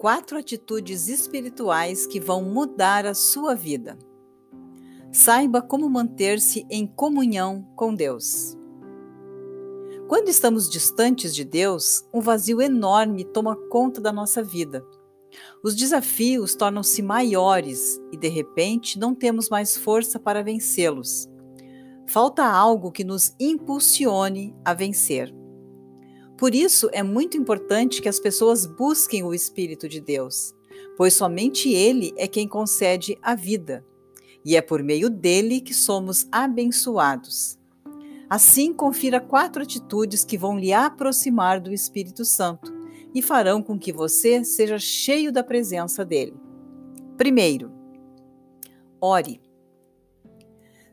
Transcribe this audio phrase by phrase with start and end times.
[0.00, 3.98] quatro atitudes espirituais que vão mudar a sua vida.
[5.12, 8.56] Saiba como manter-se em comunhão com Deus.
[10.08, 14.82] Quando estamos distantes de Deus, um vazio enorme toma conta da nossa vida.
[15.62, 21.28] Os desafios tornam-se maiores e, de repente, não temos mais força para vencê-los.
[22.06, 25.39] Falta algo que nos impulsione a vencer.
[26.40, 30.54] Por isso, é muito importante que as pessoas busquem o Espírito de Deus,
[30.96, 33.84] pois somente Ele é quem concede a vida,
[34.42, 37.58] e é por meio dele que somos abençoados.
[38.26, 42.72] Assim, confira quatro atitudes que vão lhe aproximar do Espírito Santo
[43.14, 46.34] e farão com que você seja cheio da presença dele.
[47.18, 47.70] Primeiro,
[48.98, 49.42] ore.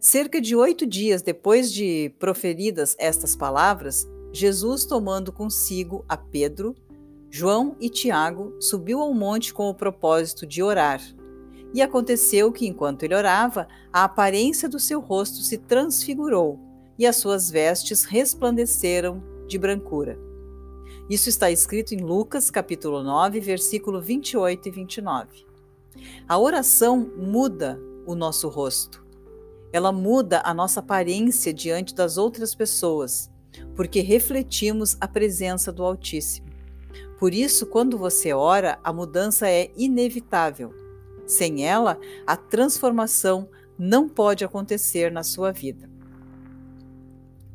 [0.00, 6.74] Cerca de oito dias depois de proferidas estas palavras, Jesus, tomando consigo a Pedro,
[7.30, 11.00] João e Tiago, subiu ao monte com o propósito de orar.
[11.72, 16.58] E aconteceu que, enquanto ele orava, a aparência do seu rosto se transfigurou
[16.98, 20.18] e as suas vestes resplandeceram de brancura.
[21.08, 25.46] Isso está escrito em Lucas, capítulo 9, versículo 28 e 29.
[26.26, 29.06] A oração muda o nosso rosto.
[29.72, 33.30] Ela muda a nossa aparência diante das outras pessoas,
[33.74, 36.46] porque refletimos a presença do Altíssimo.
[37.18, 40.74] Por isso, quando você ora, a mudança é inevitável.
[41.26, 45.88] Sem ela, a transformação não pode acontecer na sua vida.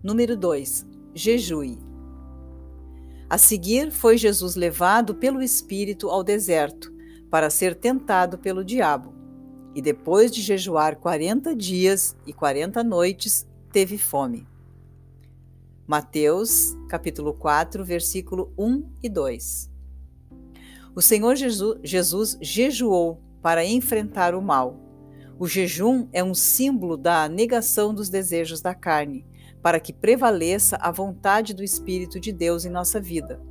[0.01, 0.87] Número 2.
[1.13, 1.77] Jejue.
[3.29, 6.91] A seguir, foi Jesus levado pelo Espírito ao deserto,
[7.29, 9.13] para ser tentado pelo diabo.
[9.75, 14.47] E depois de jejuar quarenta dias e quarenta noites, teve fome.
[15.89, 19.71] Mateus, capítulo 4, versículo 1 e 2.
[20.95, 24.79] O Senhor Jesus, Jesus jejuou para enfrentar o mal.
[25.39, 29.25] O jejum é um símbolo da negação dos desejos da carne
[29.63, 33.41] para que prevaleça a vontade do Espírito de Deus em nossa vida.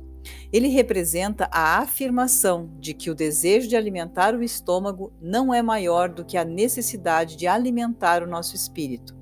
[0.49, 6.07] Ele representa a afirmação de que o desejo de alimentar o estômago não é maior
[6.07, 9.13] do que a necessidade de alimentar o nosso espírito.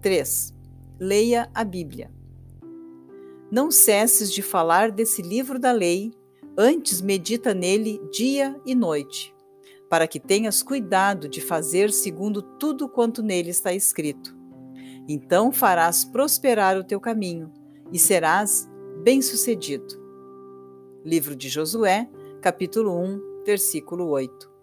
[0.00, 0.53] 3.
[0.98, 2.10] Leia a Bíblia.
[3.50, 6.12] Não cesses de falar desse livro da lei,
[6.56, 9.34] antes medita nele dia e noite,
[9.90, 14.44] para que tenhas cuidado de fazer segundo tudo quanto nele está escrito
[15.08, 17.52] então farás prosperar o teu caminho
[17.92, 18.68] e serás
[19.02, 20.02] bem-sucedido.
[21.04, 22.08] Livro de Josué,
[22.40, 24.53] capítulo 1, versículo 8.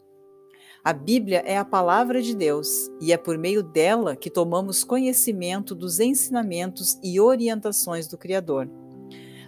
[0.83, 5.75] A Bíblia é a palavra de Deus e é por meio dela que tomamos conhecimento
[5.75, 8.67] dos ensinamentos e orientações do Criador.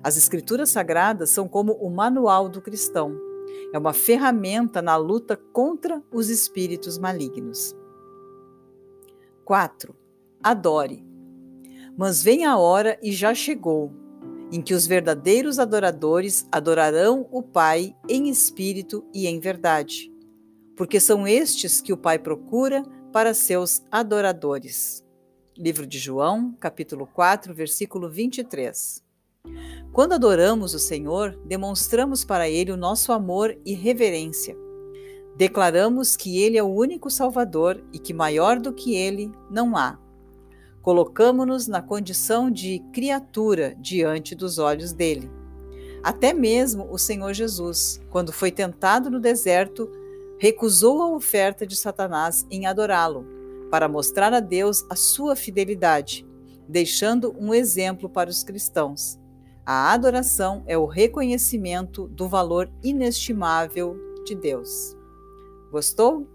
[0.04, 3.20] As Escrituras Sagradas são como o manual do cristão.
[3.74, 7.76] É uma ferramenta na luta contra os espíritos malignos.
[9.44, 9.96] 4
[10.44, 11.04] adore.
[11.98, 13.92] Mas vem a hora e já chegou,
[14.52, 20.13] em que os verdadeiros adoradores adorarão o Pai em espírito e em verdade,
[20.76, 25.04] porque são estes que o Pai procura para seus adoradores.
[25.58, 29.04] Livro de João, capítulo 4, versículo 23.
[29.92, 34.58] Quando adoramos o Senhor, demonstramos para Ele o nosso amor e reverência.
[35.38, 40.00] Declaramos que Ele é o único Salvador e que maior do que Ele não há.
[40.82, 45.30] Colocamos-nos na condição de criatura diante dos olhos dele.
[46.04, 49.90] Até mesmo o Senhor Jesus, quando foi tentado no deserto,
[50.38, 53.26] recusou a oferta de Satanás em adorá-lo,
[53.70, 56.26] para mostrar a Deus a sua fidelidade,
[56.68, 59.20] deixando um exemplo para os cristãos.
[59.66, 64.96] A adoração é o reconhecimento do valor inestimável de Deus.
[65.72, 66.28] Gostou?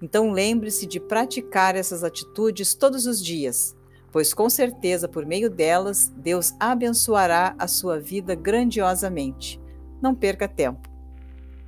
[0.00, 3.76] Então lembre-se de praticar essas atitudes todos os dias
[4.12, 9.58] pois com certeza por meio delas Deus abençoará a sua vida grandiosamente.
[10.00, 10.88] Não perca tempo.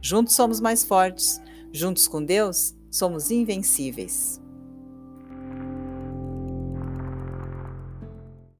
[0.01, 1.41] Juntos somos mais fortes,
[1.75, 4.41] juntos com Deus somos invencíveis.